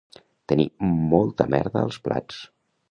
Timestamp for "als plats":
1.87-2.43